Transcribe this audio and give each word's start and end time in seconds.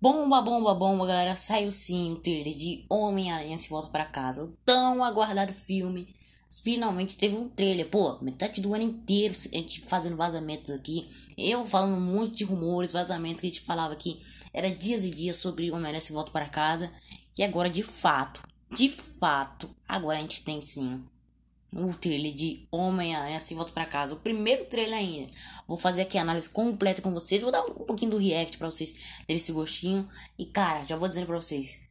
Bomba, 0.00 0.40
bomba, 0.40 0.74
bomba, 0.74 1.06
galera. 1.06 1.34
Saiu 1.34 1.72
sim 1.72 2.12
o 2.12 2.16
trailer 2.16 2.54
de 2.54 2.84
Homem-Aranha 2.88 3.58
se 3.58 3.68
volta 3.68 3.88
para 3.88 4.04
casa. 4.04 4.44
O 4.44 4.52
tão 4.64 5.02
aguardado 5.02 5.52
filme. 5.52 6.06
Finalmente 6.62 7.16
teve 7.16 7.36
um 7.36 7.48
trailer. 7.48 7.88
Pô, 7.88 8.16
metade 8.22 8.60
do 8.60 8.72
ano 8.72 8.84
inteiro 8.84 9.34
a 9.34 9.56
gente 9.56 9.80
fazendo 9.80 10.16
vazamentos 10.16 10.70
aqui. 10.70 11.08
Eu 11.36 11.66
falando 11.66 11.96
um 11.96 12.00
monte 12.00 12.36
de 12.36 12.44
rumores, 12.44 12.92
vazamentos 12.92 13.40
que 13.40 13.48
a 13.48 13.50
gente 13.50 13.62
falava 13.62 13.92
aqui. 13.92 14.20
Era 14.54 14.70
dias 14.70 15.02
e 15.02 15.10
dias 15.10 15.36
sobre 15.36 15.72
Homem-Aranha 15.72 16.00
se 16.00 16.12
volta 16.12 16.30
para 16.30 16.48
casa. 16.48 16.92
E 17.36 17.42
agora, 17.42 17.68
de 17.68 17.82
fato, 17.82 18.40
de 18.70 18.88
fato, 18.88 19.68
agora 19.88 20.18
a 20.18 20.22
gente 20.22 20.44
tem 20.44 20.60
sim 20.60 21.04
o 21.72 21.92
trailer 21.94 22.32
de 22.32 22.66
Homem-Aranha 22.70 23.36
assim 23.36 23.54
volta 23.54 23.72
para 23.72 23.84
casa. 23.84 24.14
O 24.14 24.18
primeiro 24.18 24.64
trailer 24.66 24.98
ainda. 24.98 25.30
Vou 25.66 25.76
fazer 25.76 26.02
aqui 26.02 26.16
a 26.18 26.22
análise 26.22 26.48
completa 26.48 27.02
com 27.02 27.12
vocês. 27.12 27.42
Vou 27.42 27.52
dar 27.52 27.62
um 27.62 27.84
pouquinho 27.84 28.12
do 28.12 28.18
react 28.18 28.56
para 28.56 28.70
vocês 28.70 28.92
terem 29.26 29.36
esse 29.36 29.52
gostinho. 29.52 30.08
E 30.38 30.46
cara, 30.46 30.84
já 30.84 30.96
vou 30.96 31.08
dizendo 31.08 31.26
para 31.26 31.36
vocês. 31.36 31.88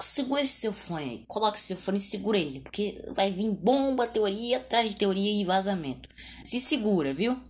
Segura 0.00 0.42
esse 0.42 0.60
seu 0.60 0.72
fone 0.72 1.04
aí. 1.04 1.24
Coloque 1.26 1.58
seu 1.58 1.76
fone 1.76 1.98
e 1.98 2.00
segura 2.00 2.38
ele. 2.38 2.60
Porque 2.60 3.02
vai 3.14 3.30
vir 3.30 3.50
bomba, 3.50 4.06
teoria, 4.06 4.58
atrás 4.58 4.90
de 4.90 4.96
teoria 4.96 5.40
e 5.40 5.44
vazamento. 5.44 6.08
Se 6.44 6.60
segura, 6.60 7.14
viu? 7.14 7.40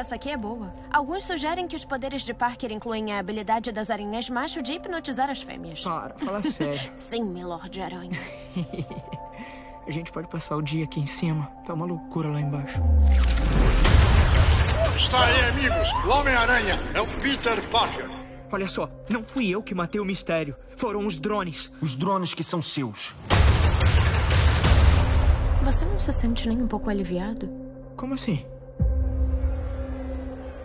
Essa 0.00 0.14
aqui 0.14 0.30
é 0.30 0.36
boa. 0.36 0.74
Alguns 0.90 1.24
sugerem 1.24 1.68
que 1.68 1.76
os 1.76 1.84
poderes 1.84 2.22
de 2.22 2.32
Parker 2.32 2.72
incluem 2.72 3.12
a 3.12 3.18
habilidade 3.18 3.70
das 3.70 3.90
aranhas 3.90 4.30
macho 4.30 4.62
de 4.62 4.72
hipnotizar 4.72 5.28
as 5.28 5.42
fêmeas. 5.42 5.82
Para, 5.82 6.14
fala 6.18 6.42
sério. 6.42 6.80
Sim, 6.98 7.24
Milord 7.24 7.80
Aranha. 7.80 8.18
a 9.86 9.90
gente 9.90 10.10
pode 10.10 10.28
passar 10.28 10.56
o 10.56 10.62
dia 10.62 10.84
aqui 10.84 11.00
em 11.00 11.06
cima. 11.06 11.46
Tá 11.66 11.74
uma 11.74 11.84
loucura 11.84 12.30
lá 12.30 12.40
embaixo. 12.40 12.80
Está 14.96 15.24
aí, 15.26 15.44
amigos. 15.50 15.92
O 16.06 16.18
Homem-Aranha 16.18 16.78
é 16.94 17.00
o 17.00 17.06
Peter 17.06 17.62
Parker. 17.68 18.08
Olha 18.50 18.68
só, 18.68 18.90
não 19.08 19.22
fui 19.22 19.50
eu 19.50 19.62
que 19.62 19.74
matei 19.74 20.00
o 20.00 20.04
mistério. 20.04 20.56
Foram 20.76 21.06
os 21.06 21.18
drones. 21.18 21.70
Os 21.80 21.94
drones 21.94 22.32
que 22.32 22.42
são 22.42 22.62
seus. 22.62 23.14
Você 25.62 25.84
não 25.84 26.00
se 26.00 26.12
sente 26.12 26.48
nem 26.48 26.62
um 26.62 26.66
pouco 26.66 26.88
aliviado? 26.88 27.50
Como 27.96 28.14
assim? 28.14 28.44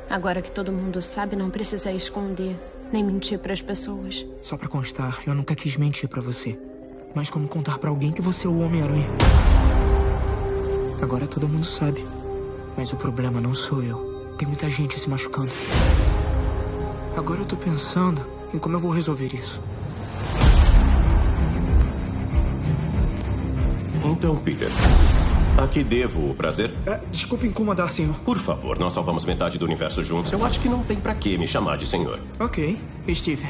Agora 0.10 0.42
que 0.42 0.52
todo 0.52 0.72
mundo 0.72 1.02
sabe, 1.02 1.36
não 1.36 1.50
precisa 1.50 1.92
esconder 1.92 2.56
nem 2.92 3.04
mentir 3.04 3.40
para 3.40 3.54
as 3.54 3.62
pessoas. 3.62 4.26
Só 4.42 4.56
para 4.56 4.68
constar, 4.68 5.22
eu 5.26 5.34
nunca 5.34 5.56
quis 5.56 5.76
mentir 5.76 6.08
para 6.08 6.22
você. 6.22 6.58
Mas 7.14 7.30
como 7.30 7.48
contar 7.48 7.80
para 7.80 7.90
alguém 7.90 8.12
que 8.12 8.22
você 8.22 8.46
é 8.46 8.50
o 8.50 8.60
Homem-Aranha? 8.60 9.10
Agora 11.02 11.28
todo 11.28 11.48
mundo 11.48 11.66
sabe. 11.66 12.06
Mas 12.78 12.92
o 12.94 12.98
problema 12.98 13.42
não 13.42 13.54
sou 13.54 13.82
eu. 13.82 14.36
Tem 14.38 14.48
muita 14.48 14.70
gente 14.70 15.00
se 15.00 15.10
machucando. 15.10 15.52
Agora 17.16 17.42
eu 17.42 17.46
tô 17.46 17.56
pensando 17.56 18.26
em 18.54 18.60
como 18.60 18.76
eu 18.76 18.80
vou 18.80 18.92
resolver 18.92 19.34
isso. 19.34 19.62
Então, 24.04 24.36
Peter, 24.38 24.70
a 25.58 25.68
que 25.68 25.84
devo 25.84 26.32
o 26.32 26.36
prazer? 26.36 26.72
É, 26.86 27.00
desculpe 27.12 27.48
incomodar, 27.48 27.92
senhor. 27.92 28.16
Por 28.20 28.38
favor, 28.38 28.78
nós 28.78 28.94
salvamos 28.94 29.24
metade 29.24 29.58
do 29.58 29.66
universo 29.66 30.04
juntos. 30.04 30.32
Eu 30.32 30.46
acho 30.46 30.60
que 30.60 30.68
não 30.68 30.84
tem 30.84 30.98
para 30.98 31.16
que 31.16 31.38
me 31.38 31.48
chamar 31.48 31.78
de 31.78 31.88
senhor. 31.88 32.20
Ok, 32.40 32.78
Steve. 33.14 33.48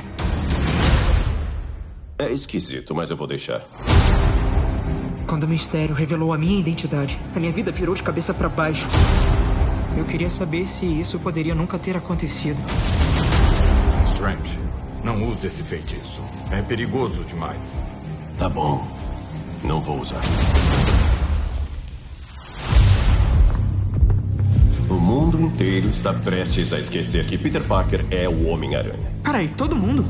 É 2.18 2.32
esquisito, 2.32 2.96
mas 2.96 3.10
eu 3.10 3.18
vou 3.18 3.28
deixar. 3.28 3.68
Quando 5.28 5.44
o 5.44 5.48
mistério 5.48 5.96
revelou 5.96 6.32
a 6.32 6.38
minha 6.38 6.60
identidade, 6.60 7.20
a 7.36 7.40
minha 7.40 7.52
vida 7.52 7.72
virou 7.72 7.96
de 7.96 8.04
cabeça 8.04 8.34
para 8.34 8.48
baixo. 8.48 8.88
Eu 9.98 10.06
queria 10.06 10.30
saber 10.30 10.68
se 10.68 10.86
isso 10.86 11.20
poderia 11.20 11.56
nunca 11.56 11.80
ter 11.80 11.98
acontecido. 11.98 12.62
Strange, 14.06 14.60
não 15.04 15.24
use 15.26 15.48
esse 15.48 15.64
feitiço. 15.64 16.22
É 16.52 16.62
perigoso 16.62 17.24
demais. 17.26 17.84
Tá 18.38 18.48
bom. 18.48 18.86
Não 19.64 19.82
vou 19.82 20.00
usar. 20.00 20.22
Mundo 25.16 25.40
inteiro 25.40 25.88
está 25.88 26.14
prestes 26.14 26.74
a 26.74 26.80
esquecer 26.80 27.26
que 27.26 27.38
Peter 27.38 27.64
Parker 27.64 28.06
é 28.12 28.28
o 28.28 28.50
Homem-Aranha. 28.50 29.00
Peraí, 29.24 29.48
todo 29.48 29.74
mundo? 29.74 30.06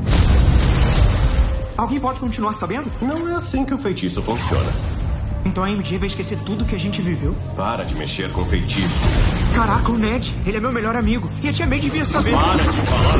Alguém 1.76 2.00
pode 2.00 2.18
continuar 2.18 2.54
sabendo? 2.54 2.90
Não 3.00 3.28
é 3.28 3.34
assim 3.34 3.64
que 3.64 3.72
o 3.72 3.78
feitiço 3.78 4.20
funciona. 4.20 4.68
Então 5.44 5.62
a 5.62 5.70
MJ 5.70 5.96
vai 5.98 6.08
esquecer 6.08 6.36
tudo 6.40 6.64
que 6.64 6.74
a 6.74 6.78
gente 6.78 7.00
viveu? 7.00 7.36
Para 7.54 7.84
de 7.84 7.94
mexer 7.94 8.32
com 8.32 8.44
feitiço. 8.46 9.04
Caraca, 9.54 9.92
o 9.92 9.96
Ned, 9.96 10.34
ele 10.44 10.56
é 10.56 10.60
meu 10.60 10.72
melhor 10.72 10.96
amigo. 10.96 11.30
E 11.40 11.48
a 11.48 11.52
tia 11.52 11.68
May 11.68 11.78
devia 11.78 12.04
saber. 12.04 12.32
Para 12.32 12.64
de 12.64 12.76
falar. 12.78 13.18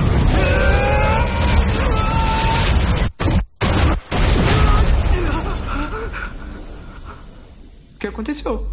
O 7.94 7.98
que 8.00 8.06
aconteceu? 8.08 8.66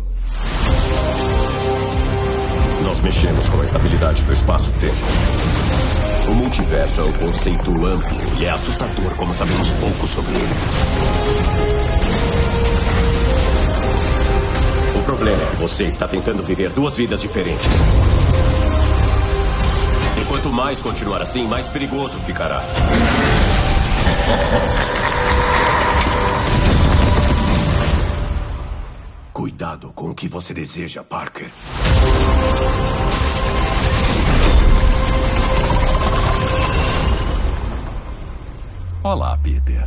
Nós 2.93 3.01
mexemos 3.01 3.49
com 3.49 3.59
a 3.59 3.63
estabilidade 3.63 4.21
do 4.21 4.31
espaço-tempo. 4.31 4.93
O 6.29 6.35
multiverso 6.35 7.01
é 7.01 7.03
um 7.03 7.13
conceito 7.13 7.85
amplo 7.87 8.39
e 8.39 8.45
é 8.45 8.51
assustador 8.51 9.15
como 9.15 9.33
sabemos 9.33 9.71
pouco 9.71 10.07
sobre 10.07 10.35
ele. 10.35 10.53
O 14.99 15.03
problema 15.05 15.41
é 15.41 15.45
que 15.47 15.55
você 15.55 15.85
está 15.85 16.07
tentando 16.07 16.43
viver 16.43 16.69
duas 16.69 16.95
vidas 16.95 17.19
diferentes. 17.19 17.65
E 20.21 20.25
quanto 20.25 20.49
mais 20.49 20.79
continuar 20.79 21.23
assim, 21.23 21.47
mais 21.47 21.67
perigoso 21.69 22.19
ficará. 22.19 22.61
Cuidado 29.43 29.91
com 29.91 30.09
o 30.09 30.15
que 30.15 30.29
você 30.29 30.53
deseja, 30.53 31.03
Parker. 31.03 31.51
Olá, 39.03 39.37
Peter. 39.43 39.85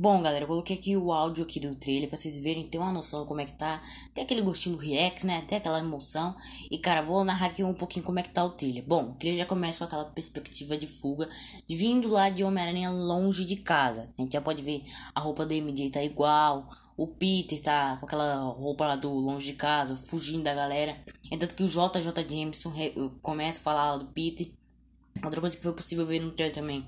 Bom, 0.00 0.22
galera, 0.22 0.44
eu 0.44 0.48
coloquei 0.48 0.76
aqui 0.76 0.96
o 0.96 1.12
áudio 1.12 1.42
aqui 1.42 1.58
do 1.58 1.74
trailer 1.74 2.08
pra 2.08 2.16
vocês 2.16 2.38
verem, 2.38 2.68
ter 2.68 2.78
uma 2.78 2.92
noção 2.92 3.26
como 3.26 3.40
é 3.40 3.44
que 3.44 3.54
tá. 3.54 3.82
Tem 4.14 4.22
aquele 4.22 4.42
gostinho 4.42 4.76
do 4.76 4.80
react, 4.80 5.26
né? 5.26 5.42
Tem 5.42 5.58
aquela 5.58 5.80
emoção. 5.80 6.36
E, 6.70 6.78
cara, 6.78 7.02
vou 7.02 7.24
narrar 7.24 7.46
aqui 7.46 7.64
um 7.64 7.74
pouquinho 7.74 8.06
como 8.06 8.20
é 8.20 8.22
que 8.22 8.30
tá 8.30 8.44
o 8.44 8.50
trailer. 8.50 8.84
Bom, 8.86 9.10
o 9.10 9.14
trailer 9.14 9.40
já 9.40 9.44
começa 9.44 9.78
com 9.78 9.84
aquela 9.86 10.04
perspectiva 10.04 10.78
de 10.78 10.86
fuga, 10.86 11.28
vindo 11.68 12.06
lá 12.08 12.30
de 12.30 12.44
Homem-Aranha 12.44 12.90
longe 12.90 13.44
de 13.44 13.56
casa. 13.56 14.08
A 14.16 14.22
gente 14.22 14.34
já 14.34 14.40
pode 14.40 14.62
ver 14.62 14.84
a 15.12 15.18
roupa 15.18 15.44
do 15.44 15.52
MJ 15.52 15.90
tá 15.90 16.00
igual. 16.00 16.70
O 16.96 17.08
Peter 17.08 17.60
tá 17.60 17.96
com 17.96 18.06
aquela 18.06 18.36
roupa 18.52 18.86
lá 18.86 18.94
do 18.94 19.12
longe 19.12 19.46
de 19.46 19.54
casa, 19.54 19.96
fugindo 19.96 20.44
da 20.44 20.54
galera. 20.54 20.96
Entanto 21.28 21.56
que 21.56 21.64
o 21.64 21.66
JJ 21.66 22.12
Jameson 22.28 22.72
começa 23.20 23.58
a 23.58 23.62
falar 23.64 23.96
do 23.96 24.04
Peter. 24.06 24.48
Outra 25.24 25.40
coisa 25.40 25.56
que 25.56 25.62
foi 25.64 25.72
possível 25.72 26.06
ver 26.06 26.20
no 26.20 26.30
trailer 26.30 26.54
também 26.54 26.86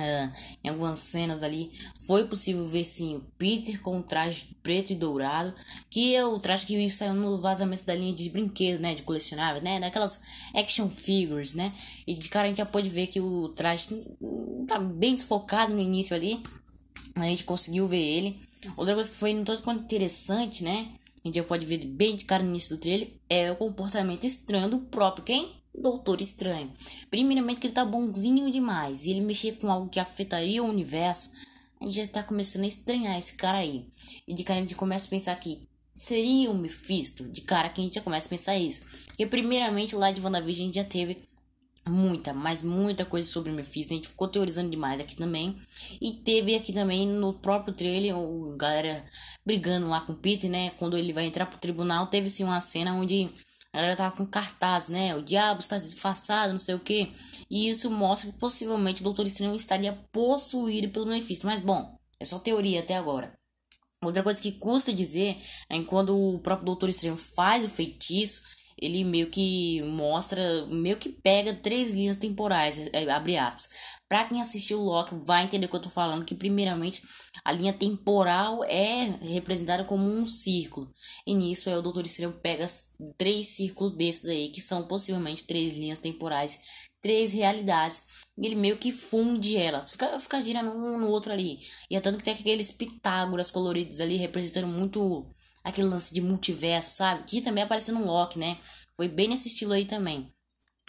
Uh, 0.00 0.32
em 0.64 0.68
algumas 0.70 0.98
cenas 0.98 1.42
ali 1.42 1.70
foi 2.06 2.26
possível 2.26 2.66
ver 2.66 2.84
sim 2.84 3.16
o 3.16 3.20
Peter 3.36 3.78
com 3.82 3.98
um 3.98 4.02
traje 4.02 4.56
preto 4.62 4.94
e 4.94 4.96
dourado 4.96 5.52
que 5.90 6.14
é 6.14 6.24
o 6.24 6.40
traje 6.40 6.64
que 6.64 6.90
saiu 6.90 7.12
no 7.12 7.38
vazamento 7.38 7.84
da 7.84 7.94
linha 7.94 8.14
de 8.14 8.30
brinquedo 8.30 8.80
né 8.80 8.94
de 8.94 9.02
colecionável 9.02 9.60
né 9.60 9.78
daquelas 9.78 10.22
action 10.54 10.88
figures 10.88 11.52
né 11.52 11.70
e 12.06 12.14
de 12.14 12.30
cara 12.30 12.46
a 12.46 12.48
gente 12.48 12.58
já 12.58 12.64
pode 12.64 12.88
ver 12.88 13.08
que 13.08 13.20
o 13.20 13.50
traje 13.50 13.88
tá 14.66 14.78
bem 14.78 15.14
desfocado 15.14 15.74
no 15.74 15.80
início 15.80 16.16
ali 16.16 16.42
a 17.16 17.24
gente 17.24 17.44
conseguiu 17.44 17.86
ver 17.86 18.00
ele. 18.00 18.40
Outra 18.76 18.94
coisa 18.94 19.10
que 19.10 19.16
foi 19.16 19.34
no 19.34 19.44
todo 19.44 19.62
quanto 19.62 19.82
interessante 19.82 20.64
né 20.64 20.88
a 21.22 21.28
gente 21.28 21.36
já 21.36 21.44
pode 21.44 21.66
ver 21.66 21.84
bem 21.84 22.16
de 22.16 22.24
cara 22.24 22.42
no 22.42 22.48
início 22.48 22.76
do 22.76 22.80
trailer 22.80 23.12
é 23.28 23.52
o 23.52 23.56
comportamento 23.56 24.24
estranho 24.24 24.70
do 24.70 24.78
próprio 24.78 25.24
quem 25.24 25.59
Doutor 25.74 26.20
Estranho. 26.20 26.72
Primeiramente 27.10 27.60
que 27.60 27.66
ele 27.66 27.74
tá 27.74 27.84
bonzinho 27.84 28.50
demais. 28.50 29.04
E 29.04 29.10
ele 29.10 29.20
mexer 29.20 29.52
com 29.52 29.70
algo 29.70 29.88
que 29.88 30.00
afetaria 30.00 30.62
o 30.62 30.68
universo. 30.68 31.32
A 31.80 31.84
gente 31.84 31.96
já 31.96 32.06
tá 32.06 32.22
começando 32.22 32.64
a 32.64 32.68
estranhar 32.68 33.18
esse 33.18 33.34
cara 33.34 33.58
aí. 33.58 33.88
E 34.26 34.34
de 34.34 34.44
cara 34.44 34.58
a 34.58 34.62
gente 34.62 34.74
começa 34.74 35.06
a 35.06 35.10
pensar 35.10 35.36
que 35.36 35.66
seria 35.94 36.50
o 36.50 36.54
Mephisto. 36.54 37.28
De 37.28 37.40
cara 37.40 37.68
que 37.68 37.80
a 37.80 37.84
gente 37.84 37.94
já 37.94 38.00
começa 38.00 38.26
a 38.26 38.30
pensar 38.30 38.56
isso. 38.58 38.82
Porque 39.06 39.26
primeiramente 39.26 39.94
lá 39.94 40.10
de 40.10 40.20
WandaVision 40.20 40.64
a 40.64 40.66
gente 40.66 40.74
já 40.74 40.84
teve 40.84 41.18
muita, 41.88 42.34
mas 42.34 42.62
muita 42.62 43.04
coisa 43.04 43.28
sobre 43.28 43.50
o 43.50 43.54
Mephisto. 43.54 43.92
A 43.92 43.96
gente 43.96 44.08
ficou 44.08 44.28
teorizando 44.28 44.70
demais 44.70 45.00
aqui 45.00 45.16
também. 45.16 45.56
E 46.00 46.12
teve 46.12 46.54
aqui 46.54 46.72
também 46.72 47.06
no 47.06 47.32
próprio 47.32 47.74
trailer, 47.74 48.16
o 48.16 48.56
galera 48.56 49.04
brigando 49.44 49.88
lá 49.88 50.00
com 50.02 50.12
o 50.12 50.16
Peter, 50.16 50.50
né? 50.50 50.70
Quando 50.70 50.96
ele 50.96 51.12
vai 51.12 51.26
entrar 51.26 51.46
pro 51.46 51.58
tribunal, 51.58 52.06
teve 52.06 52.28
sim 52.28 52.44
uma 52.44 52.60
cena 52.60 52.94
onde 52.94 53.28
a 53.72 53.78
galera 53.78 53.96
tava 53.96 54.16
com 54.16 54.26
cartaz, 54.26 54.88
né? 54.88 55.14
O 55.14 55.22
diabo 55.22 55.60
está 55.60 55.78
disfarçado, 55.78 56.52
não 56.52 56.58
sei 56.58 56.74
o 56.74 56.80
que. 56.80 57.12
E 57.48 57.68
isso 57.68 57.90
mostra 57.90 58.32
que 58.32 58.38
possivelmente 58.38 59.00
o 59.00 59.04
Doutor 59.04 59.26
Estranho 59.26 59.54
estaria 59.54 59.92
possuído 60.10 60.88
pelo 60.88 61.06
Mephisto. 61.06 61.46
Mas 61.46 61.60
bom, 61.60 61.94
é 62.18 62.24
só 62.24 62.38
teoria 62.38 62.80
até 62.80 62.96
agora. 62.96 63.32
Outra 64.02 64.22
coisa 64.22 64.42
que 64.42 64.52
custa 64.52 64.92
dizer 64.92 65.40
é 65.68 65.80
quando 65.82 66.16
o 66.18 66.38
próprio 66.40 66.66
Doutor 66.66 66.88
Estranho 66.88 67.16
faz 67.16 67.64
o 67.64 67.68
feitiço, 67.68 68.42
ele 68.76 69.04
meio 69.04 69.30
que 69.30 69.82
mostra, 69.82 70.66
meio 70.66 70.96
que 70.96 71.10
pega 71.10 71.54
três 71.54 71.92
linhas 71.92 72.16
temporais, 72.16 72.78
é, 72.92 73.08
abre 73.10 73.36
aspas. 73.36 73.68
Pra 74.10 74.24
quem 74.24 74.40
assistiu 74.40 74.80
o 74.80 74.84
Loki 74.84 75.14
vai 75.24 75.44
entender 75.44 75.66
o 75.66 75.68
que 75.68 75.76
eu 75.76 75.82
tô 75.82 75.88
falando, 75.88 76.24
que 76.24 76.34
primeiramente 76.34 77.00
a 77.44 77.52
linha 77.52 77.72
temporal 77.72 78.64
é 78.64 79.04
representada 79.22 79.84
como 79.84 80.04
um 80.04 80.26
círculo. 80.26 80.92
E 81.24 81.32
nisso 81.32 81.68
aí 81.68 81.76
o 81.76 81.80
Doutor 81.80 82.04
Estranho 82.04 82.32
pega 82.42 82.66
três 83.16 83.46
círculos 83.46 83.96
desses 83.96 84.24
aí, 84.24 84.48
que 84.48 84.60
são 84.60 84.82
possivelmente 84.82 85.44
três 85.44 85.74
linhas 85.76 86.00
temporais, 86.00 86.58
três 87.00 87.32
realidades. 87.32 88.02
E 88.36 88.46
ele 88.46 88.56
meio 88.56 88.78
que 88.78 88.90
funde 88.90 89.56
elas, 89.56 89.92
fica, 89.92 90.18
fica 90.18 90.42
girando 90.42 90.72
um 90.72 90.98
no 90.98 91.06
outro 91.06 91.32
ali. 91.32 91.60
E 91.88 91.94
é 91.94 92.00
tanto 92.00 92.18
que 92.18 92.24
tem 92.24 92.34
aqueles 92.34 92.72
pitágoras 92.72 93.48
coloridos 93.48 94.00
ali, 94.00 94.16
representando 94.16 94.66
muito 94.66 95.32
aquele 95.62 95.86
lance 95.86 96.12
de 96.12 96.20
multiverso, 96.20 96.96
sabe? 96.96 97.22
Que 97.28 97.40
também 97.40 97.62
apareceu 97.62 97.94
no 97.94 98.04
Loki, 98.04 98.40
né? 98.40 98.58
Foi 98.96 99.06
bem 99.06 99.28
nesse 99.28 99.46
estilo 99.46 99.72
aí 99.72 99.84
também. 99.84 100.34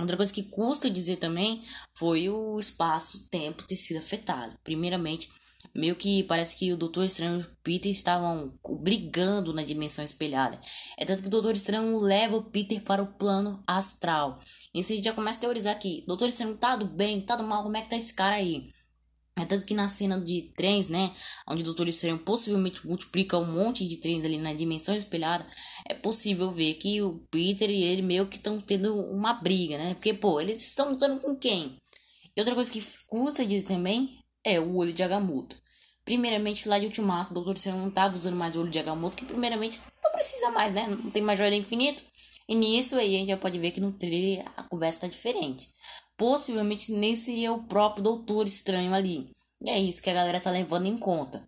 Outra 0.02 0.18
coisa 0.18 0.34
que 0.34 0.44
custa 0.44 0.90
dizer 0.90 1.18
também 1.18 1.64
foi 1.96 2.30
o 2.30 2.60
espaço-tempo 2.60 3.64
ter 3.64 3.76
sido 3.76 3.98
afetado. 3.98 4.58
Primeiramente, 4.64 5.30
meio 5.76 5.96
que 5.96 6.24
parece 6.24 6.56
que 6.56 6.74
o 6.74 6.78
Doutor 6.78 7.06
Estranho 7.06 7.40
e 7.40 7.44
o 7.44 7.48
Peter 7.64 7.92
estavam 7.92 8.54
brigando 8.82 9.54
na 9.54 9.64
dimensão 9.64 10.04
espelhada. 10.04 10.60
É 10.98 11.06
tanto 11.06 11.22
que 11.22 11.28
o 11.28 11.32
Doutor 11.32 11.56
Estranho 11.56 11.98
leva 12.00 12.38
o 12.38 12.44
Peter 12.44 12.82
para 12.82 13.04
o 13.04 13.14
plano 13.14 13.64
astral. 13.66 14.40
Isso 14.74 14.92
a 14.92 14.96
gente 14.96 15.06
já 15.06 15.14
começa 15.14 15.38
a 15.38 15.42
teorizar 15.42 15.76
aqui. 15.76 16.04
Doutor 16.08 16.28
Estranho 16.28 16.58
tá 16.58 16.76
do 16.76 16.86
bem, 16.86 17.20
tá 17.20 17.36
do 17.36 17.44
mal, 17.44 17.64
como 17.64 17.78
é 17.78 17.82
que 17.82 17.90
tá 17.90 17.96
esse 17.96 18.14
cara 18.14 18.36
aí? 18.36 18.70
É 19.38 19.46
tanto 19.46 19.66
que 19.66 19.74
na 19.74 19.88
cena 19.88 20.20
de 20.20 20.52
trens, 20.56 20.90
né? 20.90 21.12
Onde 21.48 21.62
o 21.62 21.66
Doutor 21.66 21.88
Estranho 21.88 22.20
possivelmente 22.20 22.86
multiplica 22.86 23.38
um 23.38 23.46
monte 23.46 23.88
de 23.88 23.98
trens 23.98 24.26
ali 24.26 24.38
na 24.38 24.54
dimensão 24.54 24.94
espelhada. 24.94 25.48
É 25.92 25.94
possível 25.94 26.52
ver 26.52 26.76
que 26.76 27.02
o 27.02 27.20
Peter 27.30 27.70
e 27.70 27.84
ele 27.84 28.02
meio 28.02 28.28
que 28.28 28.38
estão 28.38 28.60
tendo 28.60 28.96
uma 29.12 29.34
briga, 29.34 29.78
né? 29.78 29.94
Porque, 29.94 30.14
pô, 30.14 30.40
eles 30.40 30.66
estão 30.66 30.92
lutando 30.92 31.20
com 31.20 31.36
quem? 31.36 31.76
E 32.36 32.40
outra 32.40 32.56
coisa 32.56 32.72
que 32.72 32.82
custa 33.08 33.46
dizer 33.46 33.68
também 33.68 34.20
é 34.44 34.60
o 34.60 34.76
olho 34.76 34.94
de 34.94 35.04
Agamotto. 35.04 35.56
Primeiramente, 36.06 36.68
lá 36.68 36.80
de 36.80 36.86
Ultimato, 36.86 37.32
o 37.32 37.34
Doutor 37.34 37.56
Estranho 37.56 37.78
não 37.78 37.90
estava 37.90 38.16
usando 38.16 38.36
mais 38.36 38.56
o 38.56 38.62
olho 38.62 38.72
de 38.72 38.80
Agamotto, 38.80 39.18
que 39.18 39.26
primeiramente 39.26 39.80
não 40.04 40.12
precisa 40.12 40.50
mais, 40.50 40.74
né? 40.74 40.88
Não 40.88 41.12
tem 41.12 41.22
mais 41.22 41.38
joia 41.38 41.54
infinito. 41.56 42.04
E 42.48 42.56
nisso 42.56 42.96
aí 42.96 43.16
a 43.16 43.20
gente 43.20 43.28
já 43.28 43.38
pode 43.38 43.60
ver 43.60 43.72
que 43.72 43.82
no 43.82 43.92
trailer 43.92 44.46
a 44.56 44.64
conversa 44.64 45.02
tá 45.02 45.08
diferente 45.08 45.68
possivelmente 46.22 46.92
nem 46.92 47.16
seria 47.16 47.52
o 47.52 47.64
próprio 47.64 48.04
Doutor 48.04 48.46
Estranho 48.46 48.94
ali. 48.94 49.32
E 49.60 49.72
é 49.72 49.80
isso 49.80 50.04
que 50.04 50.10
a 50.12 50.14
galera 50.14 50.40
tá 50.40 50.52
levando 50.52 50.86
em 50.86 50.96
conta. 50.96 51.44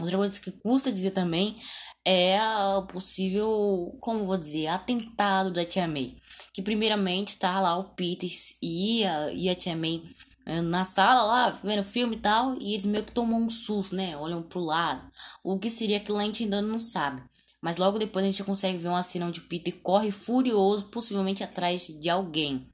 Outra 0.00 0.16
coisa 0.16 0.40
que 0.40 0.50
custa 0.50 0.90
dizer 0.90 1.12
também 1.12 1.56
é 2.04 2.40
o 2.76 2.86
possível, 2.86 3.96
como 4.00 4.26
vou 4.26 4.38
dizer, 4.38 4.68
atentado 4.68 5.52
da 5.52 5.64
Tia 5.64 5.86
May. 5.86 6.16
Que 6.52 6.62
primeiramente 6.62 7.38
tá 7.38 7.60
lá 7.60 7.76
o 7.78 7.94
Peter 7.94 8.30
e 8.62 9.04
a, 9.04 9.32
e 9.32 9.48
a 9.48 9.54
Tia 9.54 9.76
May 9.76 10.02
eh, 10.46 10.60
na 10.60 10.84
sala 10.84 11.22
lá, 11.22 11.50
vendo 11.50 11.84
filme 11.84 12.16
e 12.16 12.20
tal, 12.20 12.56
e 12.58 12.72
eles 12.72 12.86
meio 12.86 13.04
que 13.04 13.12
tomam 13.12 13.40
um 13.40 13.50
susto, 13.50 13.94
né? 13.94 14.16
Olham 14.16 14.42
pro 14.42 14.60
lado. 14.60 15.00
O 15.44 15.58
que 15.58 15.70
seria 15.70 15.98
aquilo 15.98 16.18
a 16.18 16.24
gente 16.24 16.44
ainda 16.44 16.60
não 16.60 16.78
sabe. 16.78 17.22
Mas 17.62 17.76
logo 17.76 17.98
depois 17.98 18.24
a 18.24 18.28
gente 18.28 18.42
consegue 18.42 18.78
ver 18.78 18.88
uma 18.88 19.02
cena 19.02 19.26
onde 19.26 19.42
Peter 19.42 19.74
corre 19.82 20.10
furioso, 20.10 20.86
possivelmente 20.86 21.44
atrás 21.44 21.86
de 21.86 22.08
alguém. 22.08 22.64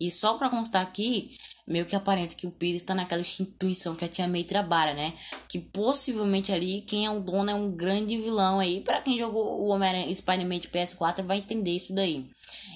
E 0.00 0.10
só 0.10 0.38
pra 0.38 0.48
constar 0.48 0.82
aqui, 0.82 1.36
meio 1.70 1.86
que 1.86 1.94
aparenta 1.94 2.34
que 2.34 2.48
o 2.48 2.50
Peter 2.50 2.74
está 2.74 2.96
naquela 2.96 3.20
instituição 3.20 3.94
que 3.94 4.04
a 4.04 4.08
Tia 4.08 4.26
May 4.26 4.42
trabalha, 4.42 4.92
né? 4.92 5.14
Que 5.48 5.60
possivelmente 5.60 6.50
ali 6.50 6.80
quem 6.80 7.06
é 7.06 7.10
o 7.10 7.20
dono 7.20 7.48
é 7.48 7.54
um 7.54 7.70
grande 7.70 8.16
vilão 8.16 8.58
aí. 8.58 8.80
Para 8.80 9.00
quem 9.00 9.16
jogou 9.16 9.60
o 9.60 9.68
Homem-Aranha 9.68 10.12
Spider-Man 10.12 10.58
de 10.58 10.68
PS4 10.68 11.22
vai 11.22 11.38
entender 11.38 11.70
isso 11.70 11.94
daí. 11.94 12.28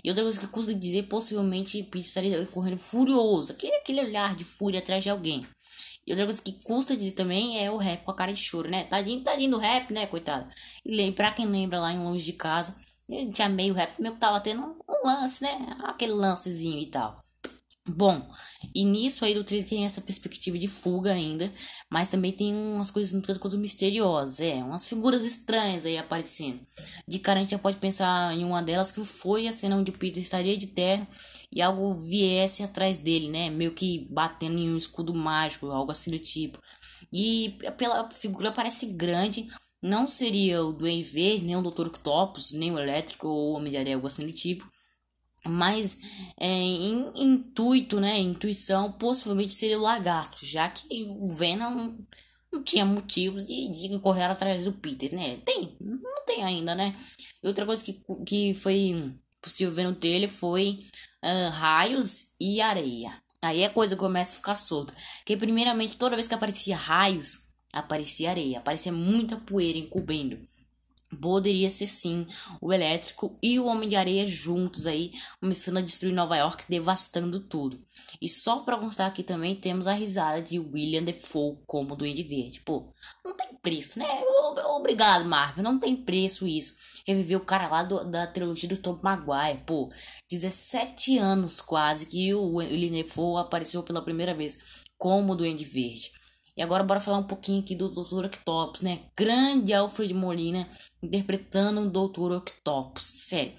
E 0.05 0.09
outra 0.09 0.23
coisa 0.23 0.39
que 0.39 0.47
custa 0.47 0.73
dizer, 0.73 1.09
possivelmente 1.09 1.81
o 1.81 1.85
Peter 1.87 2.07
estaria 2.07 2.47
correndo 2.47 2.79
furioso. 2.79 3.51
Aquele, 3.51 3.75
aquele 3.75 4.01
olhar 4.01 4.37
de 4.37 4.45
fúria 4.45 4.79
atrás 4.79 5.03
de 5.03 5.11
alguém. 5.11 5.45
E 6.07 6.13
outra 6.13 6.27
coisa 6.27 6.41
que 6.41 6.53
custa 6.63 6.97
dizer 6.97 7.13
também 7.13 7.65
é 7.65 7.71
o 7.73 7.77
rap 7.77 8.05
com 8.05 8.13
a 8.13 8.15
cara 8.15 8.33
de 8.33 8.41
choro, 8.41 8.71
né? 8.71 8.85
Tadinho, 8.85 9.25
tadinho 9.25 9.51
do 9.51 9.59
rap, 9.59 9.93
né, 9.93 10.07
coitado? 10.07 10.49
E 10.85 11.13
pra 11.13 11.33
quem 11.33 11.47
lembra 11.47 11.81
lá 11.81 11.93
em 11.93 11.99
Longe 11.99 12.25
de 12.25 12.35
Casa, 12.35 12.77
tinha 13.33 13.49
meio 13.49 13.75
rap, 13.75 14.01
meio 14.01 14.15
que 14.15 14.21
tava 14.21 14.39
tendo 14.41 14.63
um 14.63 15.07
lance, 15.07 15.43
né? 15.43 15.77
Aquele 15.83 16.13
lancezinho 16.13 16.81
e 16.81 16.87
tal. 16.87 17.24
Bom, 17.87 18.27
e 18.75 18.83
nisso 18.83 19.27
aí 19.27 19.35
do 19.35 19.45
trailer 19.45 19.69
tem 19.69 19.85
essa 19.85 20.01
perspectiva 20.01 20.59
de 20.59 20.67
fuga 20.67 21.13
ainda, 21.13 21.53
mas 21.91 22.09
também 22.09 22.33
tem 22.33 22.55
umas 22.55 22.91
coisas 22.91 23.13
um 23.13 23.21
tanto 23.21 23.39
quanto 23.39 23.59
misteriosas, 23.59 24.41
é, 24.41 24.55
umas 24.55 24.87
figuras 24.87 25.23
estranhas 25.23 25.85
aí 25.85 25.99
aparecendo. 25.99 26.61
De 27.07 27.19
cara 27.19 27.41
a 27.41 27.43
gente 27.43 27.51
já 27.51 27.59
pode 27.59 27.77
pensar 27.77 28.35
em 28.35 28.43
uma 28.43 28.63
delas 28.63 28.91
que 28.91 29.05
foi 29.05 29.47
a 29.47 29.53
cena 29.53 29.77
onde 29.77 29.91
o 29.91 29.99
Peter 29.99 30.23
estaria 30.23 30.57
de 30.57 30.69
terra 30.69 31.07
e 31.53 31.61
algo 31.61 31.93
viesse 31.93 32.63
atrás 32.63 32.97
dele, 32.97 33.29
né, 33.29 33.51
meio 33.51 33.73
que 33.75 34.09
batendo 34.11 34.59
em 34.59 34.73
um 34.73 34.79
escudo 34.79 35.15
mágico, 35.15 35.67
algo 35.71 35.93
assim 35.93 36.11
do 36.11 36.19
tipo. 36.19 36.59
E 37.13 37.59
pela 37.77 38.11
figura 38.11 38.51
parece 38.51 38.95
grande, 38.95 39.47
não 39.83 40.09
seria 40.09 40.65
o 40.65 40.73
Duende 40.73 41.03
Verde, 41.11 41.45
nem 41.45 41.57
o 41.57 41.63
Dr. 41.63 41.89
Octopus, 41.89 42.53
nem 42.53 42.73
o 42.73 42.79
Elétrico 42.79 43.29
ou 43.29 43.53
o 43.53 43.57
Homem 43.57 43.71
de 43.71 43.77
Areia, 43.77 43.97
algo 43.97 44.07
assim 44.07 44.27
do 44.27 44.33
tipo 44.33 44.73
mas 45.47 45.99
é, 46.39 46.49
em 46.49 47.13
intuito, 47.15 48.01
né, 48.01 48.19
intuição, 48.19 48.93
possivelmente 48.93 49.55
seria 49.55 49.79
o 49.79 49.83
lagarto, 49.83 50.45
já 50.45 50.69
que 50.69 51.05
o 51.05 51.35
Venom 51.35 51.99
não 52.53 52.63
tinha 52.63 52.85
motivos 52.85 53.45
de, 53.45 53.69
de 53.69 53.99
correr 53.99 54.25
atrás 54.25 54.65
do 54.65 54.73
Peter, 54.73 55.13
né? 55.15 55.39
Tem, 55.45 55.77
não 55.81 56.25
tem 56.25 56.45
ainda, 56.45 56.75
né? 56.75 56.95
E 57.43 57.47
outra 57.47 57.67
coisa 57.67 57.85
que, 57.85 58.01
que 58.25 58.55
foi 58.55 59.13
possível 59.43 59.75
ver 59.75 59.85
no 59.85 59.95
trailer 59.95 60.31
foi 60.31 60.85
uh, 61.23 61.51
raios 61.51 62.35
e 62.41 62.61
areia. 62.61 63.13
Aí 63.43 63.65
a 63.65 63.71
coisa 63.71 63.97
começa 63.97 64.33
a 64.33 64.37
ficar 64.37 64.55
solta. 64.55 64.95
Que 65.27 65.37
primeiramente, 65.37 65.97
toda 65.97 66.17
vez 66.17 66.29
que 66.29 66.35
aparecia 66.35 66.77
raios, 66.77 67.49
aparecia 67.73 68.31
areia, 68.31 68.59
aparecia 68.59 68.93
muita 68.93 69.37
poeira 69.37 69.79
encobrindo 69.79 70.39
poderia 71.15 71.71
ser 71.71 71.87
sim 71.87 72.27
o 72.61 72.73
elétrico 72.73 73.37
e 73.43 73.59
o 73.59 73.67
Homem 73.67 73.89
de 73.89 73.97
Areia 73.97 74.27
juntos 74.27 74.87
aí, 74.87 75.13
começando 75.41 75.79
a 75.79 75.83
destruir 75.83 76.13
Nova 76.13 76.37
York, 76.37 76.65
devastando 76.69 77.41
tudo. 77.41 77.83
E 78.21 78.29
só 78.29 78.61
pra 78.61 78.77
constar 78.77 79.09
aqui 79.09 79.23
também 79.23 79.55
temos 79.55 79.87
a 79.87 79.93
risada 79.93 80.43
de 80.43 80.59
William 80.59 81.03
Defoe 81.03 81.59
como 81.67 81.97
Duende 81.97 82.23
Verde. 82.23 82.61
Pô, 82.61 82.93
não 83.25 83.37
tem 83.37 83.49
preço, 83.63 83.99
né? 83.99 84.07
Obrigado, 84.77 85.25
Marvel, 85.25 85.65
não 85.65 85.79
tem 85.79 85.97
preço 85.97 86.47
isso. 86.47 86.75
Reviver 87.07 87.39
o 87.39 87.45
cara 87.45 87.69
lá 87.69 87.83
do, 87.83 88.05
da 88.05 88.27
trilogia 88.27 88.69
do 88.69 88.77
Tom 88.77 88.99
Maguire, 89.03 89.63
pô, 89.67 89.93
17 90.31 91.19
anos 91.19 91.61
quase 91.61 92.07
que 92.07 92.35
o 92.35 92.57
William 92.57 92.93
Defoe 92.93 93.41
apareceu 93.41 93.83
pela 93.83 94.03
primeira 94.03 94.35
vez 94.35 94.85
como 94.97 95.37
Duende 95.37 95.65
Verde. 95.65 96.13
E 96.57 96.63
agora 96.63 96.85
bora 96.85 97.01
falar 97.01 97.19
um 97.19 97.27
pouquinho 97.27 97.61
aqui 97.61 97.75
do 97.75 97.89
Dr. 97.89 98.27
Octopus, 98.27 98.81
né? 98.81 99.01
Grande 99.17 99.73
Alfred 99.75 100.15
Molina 100.15 100.69
interpretando 101.03 101.81
o 101.81 101.91
Dr. 101.91 102.33
Octopus. 102.33 103.03
Sério, 103.03 103.53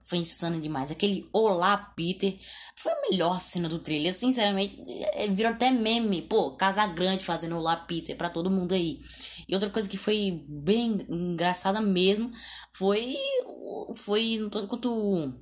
foi 0.00 0.18
insano 0.18 0.60
demais. 0.60 0.92
Aquele 0.92 1.28
Olá 1.32 1.76
Peter 1.76 2.38
foi 2.76 2.92
a 2.92 3.00
melhor 3.10 3.40
cena 3.40 3.68
do 3.68 3.80
trailer. 3.80 4.14
Sinceramente, 4.14 4.80
é, 5.14 5.26
virou 5.28 5.52
até 5.52 5.72
meme. 5.72 6.22
Pô, 6.22 6.52
Casa 6.52 6.86
Grande 6.86 7.24
fazendo 7.24 7.56
Olá 7.56 7.74
Peter 7.74 8.16
pra 8.16 8.30
todo 8.30 8.50
mundo 8.50 8.72
aí. 8.72 9.00
E 9.48 9.54
outra 9.54 9.70
coisa 9.70 9.88
que 9.88 9.96
foi 9.96 10.44
bem 10.48 11.04
engraçada 11.08 11.80
mesmo 11.80 12.30
foi. 12.72 13.16
Foi 13.96 14.38
no 14.38 14.48
todo 14.48 14.68
quanto 14.68 15.34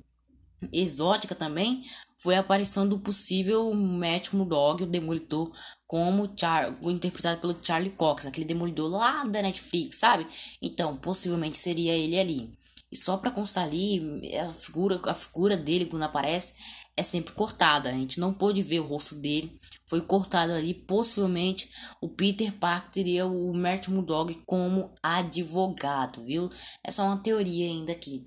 exótica 0.71 1.35
também 1.35 1.83
foi 2.21 2.35
a 2.35 2.39
aparição 2.41 2.87
do 2.87 2.99
possível 2.99 3.73
Matt 3.73 4.29
Dog, 4.31 4.83
o 4.83 4.85
Demolidor, 4.87 5.51
como 5.87 6.31
Char 6.37 6.77
interpretado 6.83 7.41
pelo 7.41 7.57
Charlie 7.59 7.91
Cox, 7.91 8.27
aquele 8.27 8.45
Demolidor 8.45 8.91
lá 8.91 9.23
da 9.25 9.41
Netflix, 9.41 9.97
sabe? 9.97 10.27
Então, 10.61 10.95
possivelmente 10.97 11.57
seria 11.57 11.93
ele 11.93 12.19
ali. 12.19 12.51
E 12.91 12.97
só 12.97 13.17
pra 13.17 13.31
constar 13.31 13.63
ali, 13.63 14.35
a 14.35 14.53
figura, 14.53 15.01
a 15.05 15.13
figura 15.15 15.57
dele 15.57 15.85
quando 15.85 16.03
aparece 16.03 16.53
é 16.95 17.01
sempre 17.01 17.33
cortada. 17.33 17.89
A 17.89 17.93
gente 17.93 18.19
não 18.19 18.33
pôde 18.33 18.61
ver 18.61 18.81
o 18.81 18.87
rosto 18.87 19.15
dele. 19.15 19.57
Foi 19.87 20.01
cortado 20.01 20.51
ali. 20.51 20.73
Possivelmente 20.73 21.71
o 22.01 22.09
Peter 22.09 22.51
Parker 22.51 22.91
teria 22.91 23.25
o 23.25 23.53
Matt 23.53 23.87
Dog 23.87 24.35
como 24.45 24.93
advogado, 25.01 26.23
viu? 26.23 26.51
É 26.83 27.01
uma 27.01 27.17
teoria 27.17 27.65
ainda 27.65 27.93
aqui. 27.93 28.25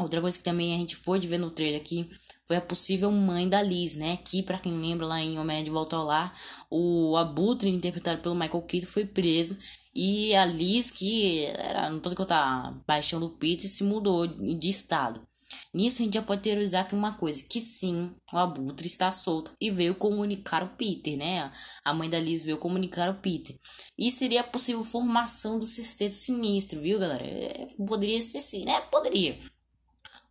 Outra 0.00 0.20
coisa 0.20 0.38
que 0.38 0.44
também 0.44 0.74
a 0.74 0.78
gente 0.78 0.98
pôde 1.00 1.28
ver 1.28 1.38
no 1.38 1.50
trailer 1.50 1.80
aqui 1.80 2.10
foi 2.50 2.56
a 2.56 2.60
possível 2.60 3.12
mãe 3.12 3.48
da 3.48 3.62
Liz, 3.62 3.94
né? 3.94 4.16
Que, 4.24 4.42
para 4.42 4.58
quem 4.58 4.72
lembra, 4.72 5.06
lá 5.06 5.20
em 5.20 5.38
Homem 5.38 5.62
de 5.62 5.70
Volta 5.70 5.94
ao 5.94 6.04
Lar, 6.04 6.34
o 6.68 7.16
Abutre, 7.16 7.70
interpretado 7.70 8.20
pelo 8.20 8.34
Michael 8.34 8.62
Keaton, 8.62 8.88
foi 8.88 9.04
preso. 9.04 9.56
E 9.94 10.34
a 10.34 10.44
Liz, 10.46 10.90
que 10.90 11.44
era 11.44 11.96
todo 12.00 12.16
que 12.16 12.20
eu 12.20 12.26
tava 12.26 12.76
paixão 12.84 13.20
do 13.20 13.30
Peter, 13.30 13.70
se 13.70 13.84
mudou 13.84 14.26
de 14.26 14.68
estado. 14.68 15.24
Nisso 15.72 16.02
a 16.02 16.04
gente 16.04 16.14
já 16.14 16.22
pode 16.22 16.42
teorizar 16.42 16.88
que 16.88 16.94
uma 16.96 17.12
coisa, 17.12 17.40
que 17.48 17.60
sim, 17.60 18.12
o 18.32 18.36
Abutre 18.36 18.88
está 18.88 19.12
solto 19.12 19.52
e 19.60 19.70
veio 19.70 19.94
comunicar 19.94 20.64
o 20.64 20.70
Peter, 20.70 21.16
né? 21.16 21.52
A 21.84 21.94
mãe 21.94 22.10
da 22.10 22.18
Liz 22.18 22.42
veio 22.42 22.58
comunicar 22.58 23.08
o 23.10 23.20
Peter. 23.20 23.54
E 23.96 24.10
seria 24.10 24.42
possível 24.42 24.82
formação 24.82 25.56
do 25.56 25.66
sexteto 25.66 26.14
sinistro, 26.14 26.80
viu, 26.80 26.98
galera? 26.98 27.24
É, 27.24 27.68
poderia 27.86 28.20
ser 28.20 28.40
sim, 28.40 28.64
né? 28.64 28.80
Poderia. 28.90 29.38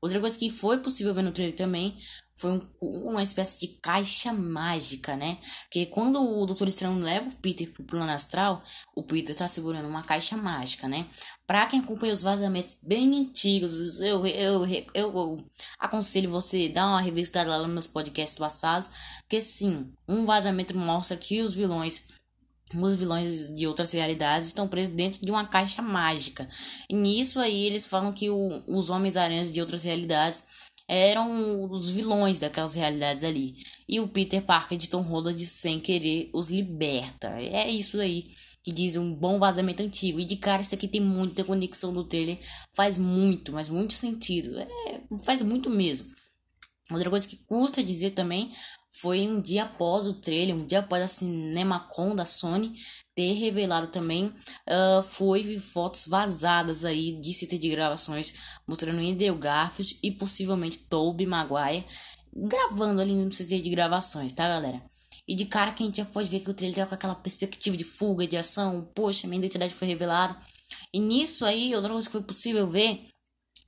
Outra 0.01 0.19
coisa 0.19 0.37
que 0.37 0.49
foi 0.49 0.79
possível 0.79 1.13
ver 1.13 1.23
no 1.23 1.31
trailer 1.31 1.55
também 1.55 1.97
foi 2.39 2.51
um, 2.51 2.61
uma 2.81 3.21
espécie 3.21 3.59
de 3.59 3.67
caixa 3.81 4.31
mágica, 4.31 5.17
né? 5.17 5.37
Que 5.69 5.85
quando 5.85 6.21
o 6.21 6.45
Doutor 6.45 6.69
Estranho 6.69 6.97
leva 6.97 7.27
o 7.27 7.35
Peter 7.35 7.69
pro 7.69 7.83
plano 7.83 8.09
astral, 8.11 8.63
o 8.95 9.03
Peter 9.03 9.35
tá 9.35 9.45
segurando 9.47 9.89
uma 9.89 10.03
caixa 10.03 10.37
mágica, 10.37 10.87
né? 10.87 11.05
Pra 11.45 11.65
quem 11.65 11.81
acompanha 11.81 12.13
os 12.13 12.21
vazamentos 12.21 12.79
bem 12.83 13.13
antigos, 13.13 13.99
eu, 13.99 14.25
eu, 14.25 14.65
eu, 14.65 14.85
eu 14.93 15.45
aconselho 15.77 16.31
você 16.31 16.69
dar 16.69 16.87
uma 16.87 17.01
revistada 17.01 17.57
lá 17.57 17.67
nos 17.67 17.87
podcasts 17.87 18.39
passados, 18.39 18.89
porque 19.21 19.41
sim, 19.41 19.91
um 20.07 20.25
vazamento 20.25 20.77
mostra 20.77 21.17
que 21.17 21.41
os 21.41 21.53
vilões 21.55 22.18
os 22.75 22.95
vilões 22.95 23.53
de 23.55 23.65
outras 23.65 23.91
realidades 23.91 24.47
estão 24.47 24.67
presos 24.67 24.93
dentro 24.93 25.25
de 25.25 25.31
uma 25.31 25.45
caixa 25.45 25.81
mágica. 25.81 26.47
E 26.89 26.95
nisso 26.95 27.39
aí 27.39 27.65
eles 27.65 27.87
falam 27.87 28.13
que 28.13 28.29
o, 28.29 28.63
os 28.67 28.89
Homens-Aranhas 28.89 29.51
de 29.51 29.59
outras 29.61 29.83
realidades 29.83 30.43
eram 30.87 31.71
os 31.71 31.91
vilões 31.91 32.39
daquelas 32.39 32.73
realidades 32.73 33.23
ali. 33.23 33.55
E 33.87 33.99
o 33.99 34.07
Peter 34.07 34.41
Parker 34.41 34.77
de 34.77 34.87
Tom 34.87 35.01
Holland, 35.01 35.45
sem 35.45 35.79
querer, 35.79 36.29
os 36.33 36.49
liberta. 36.49 37.27
É 37.39 37.69
isso 37.69 37.99
aí 37.99 38.25
que 38.63 38.73
diz 38.73 38.95
um 38.95 39.13
bom 39.13 39.39
vazamento 39.39 39.83
antigo. 39.83 40.19
E 40.19 40.25
de 40.25 40.35
cara, 40.35 40.61
isso 40.61 40.75
aqui 40.75 40.87
tem 40.87 40.99
muita 40.99 41.43
conexão 41.43 41.93
do 41.93 42.03
trailer. 42.03 42.39
Faz 42.73 42.97
muito, 42.97 43.53
mas 43.53 43.69
muito 43.69 43.93
sentido. 43.93 44.59
É, 44.59 44.67
faz 45.23 45.41
muito 45.41 45.69
mesmo. 45.69 46.07
Outra 46.91 47.09
coisa 47.09 47.27
que 47.27 47.37
custa 47.45 47.83
dizer 47.83 48.11
também 48.11 48.51
foi 48.91 49.27
um 49.27 49.39
dia 49.39 49.63
após 49.63 50.07
o 50.07 50.13
trailer, 50.15 50.55
um 50.55 50.65
dia 50.65 50.79
após 50.79 51.03
a 51.03 51.07
CinemaCon 51.07 52.15
da 52.15 52.25
Sony 52.25 52.75
ter 53.15 53.33
revelado 53.33 53.87
também, 53.87 54.27
uh, 54.27 55.01
foi 55.03 55.57
fotos 55.59 56.07
vazadas 56.07 56.85
aí 56.85 57.19
de 57.19 57.33
CT 57.33 57.57
de 57.57 57.69
gravações 57.69 58.33
mostrando 58.67 58.99
Andrew 58.99 59.35
Garfield 59.35 59.99
e 60.01 60.11
possivelmente 60.11 60.79
Tobey 60.89 61.27
Maguire 61.27 61.85
gravando 62.33 63.01
ali 63.01 63.13
no 63.13 63.29
CT 63.29 63.61
de 63.61 63.69
gravações, 63.69 64.33
tá 64.33 64.47
galera? 64.47 64.81
E 65.27 65.35
de 65.35 65.45
cara 65.45 65.71
que 65.71 65.83
a 65.83 65.85
gente 65.85 65.97
já 65.97 66.05
pode 66.05 66.29
ver 66.29 66.39
que 66.39 66.49
o 66.49 66.53
trailer 66.53 66.77
tá 66.77 66.85
com 66.87 66.95
aquela 66.95 67.15
perspectiva 67.15 67.77
de 67.77 67.83
fuga, 67.83 68.25
de 68.25 68.37
ação, 68.37 68.89
poxa, 68.95 69.27
minha 69.27 69.39
identidade 69.39 69.73
foi 69.73 69.87
revelada. 69.87 70.35
E 70.93 70.99
nisso 70.99 71.45
aí, 71.45 71.75
outra 71.75 71.91
coisa 71.91 72.07
que 72.07 72.11
foi 72.11 72.23
possível 72.23 72.67
ver 72.67 73.07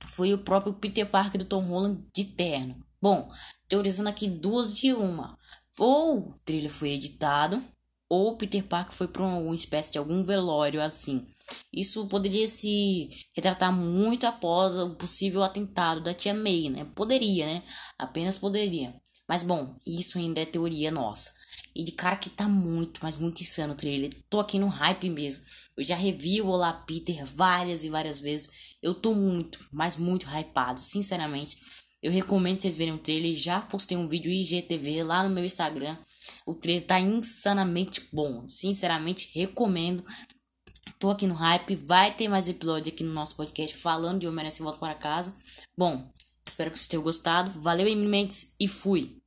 foi 0.06 0.34
o 0.34 0.38
próprio 0.38 0.74
Peter 0.74 1.08
Parker 1.08 1.38
do 1.38 1.44
Tom 1.44 1.62
Holland 1.62 2.04
de 2.14 2.24
terno. 2.24 2.84
Bom, 3.02 3.28
teorizando 3.68 4.08
aqui 4.08 4.28
duas 4.28 4.72
de 4.72 4.92
uma. 4.92 5.36
Ou 5.76 6.18
o 6.18 6.34
trailer 6.44 6.70
foi 6.70 6.90
editado, 6.90 7.60
ou 8.08 8.36
Peter 8.36 8.62
Parker 8.62 8.94
foi 8.94 9.08
para 9.08 9.24
uma 9.24 9.54
espécie 9.56 9.90
de 9.90 9.98
algum 9.98 10.22
velório 10.22 10.80
assim. 10.80 11.26
Isso 11.72 12.06
poderia 12.06 12.46
se 12.46 13.10
retratar 13.34 13.72
muito 13.72 14.24
após 14.24 14.76
o 14.76 14.90
possível 14.90 15.42
atentado 15.42 16.00
da 16.00 16.14
tia 16.14 16.32
May, 16.32 16.68
né? 16.68 16.86
Poderia, 16.94 17.44
né? 17.46 17.62
Apenas 17.98 18.38
poderia. 18.38 18.94
Mas 19.28 19.42
bom, 19.42 19.74
isso 19.84 20.18
ainda 20.18 20.40
é 20.40 20.46
teoria 20.46 20.92
nossa. 20.92 21.32
E 21.74 21.82
de 21.82 21.90
cara 21.90 22.16
que 22.16 22.30
tá 22.30 22.48
muito, 22.48 23.00
mas 23.02 23.16
muito 23.16 23.42
insano 23.42 23.72
o 23.72 23.76
trailer. 23.76 24.14
Tô 24.30 24.38
aqui 24.38 24.58
no 24.58 24.68
hype 24.68 25.10
mesmo. 25.10 25.42
Eu 25.76 25.84
já 25.84 25.96
revi 25.96 26.40
o 26.40 26.48
Olá 26.48 26.72
Peter 26.72 27.24
várias 27.26 27.82
e 27.82 27.88
várias 27.88 28.18
vezes. 28.18 28.76
Eu 28.80 28.94
tô 28.94 29.14
muito, 29.14 29.58
mas 29.72 29.96
muito 29.96 30.26
hypado, 30.28 30.78
sinceramente. 30.78 31.56
Eu 32.02 32.10
recomendo 32.10 32.60
vocês 32.60 32.76
verem 32.76 32.94
o 32.94 32.98
trailer. 32.98 33.34
Já 33.34 33.60
postei 33.60 33.96
um 33.96 34.08
vídeo 34.08 34.32
IGTV 34.32 35.04
lá 35.04 35.22
no 35.22 35.32
meu 35.32 35.44
Instagram. 35.44 35.96
O 36.44 36.52
trailer 36.52 36.84
tá 36.84 36.98
insanamente 36.98 38.08
bom. 38.12 38.48
Sinceramente, 38.48 39.30
recomendo. 39.32 40.04
Tô 40.98 41.10
aqui 41.10 41.26
no 41.26 41.34
hype. 41.34 41.76
Vai 41.76 42.12
ter 42.12 42.28
mais 42.28 42.48
episódio 42.48 42.92
aqui 42.92 43.04
no 43.04 43.12
nosso 43.12 43.36
podcast 43.36 43.76
falando 43.76 44.20
de 44.20 44.26
Homem-Aranha 44.26 44.56
Volta 44.58 44.78
para 44.78 44.94
Casa. 44.94 45.36
Bom, 45.78 46.10
espero 46.46 46.72
que 46.72 46.78
vocês 46.78 46.88
tenham 46.88 47.04
gostado. 47.04 47.60
Valeu, 47.60 47.94
Mentes, 47.96 48.54
e 48.58 48.66
fui! 48.66 49.21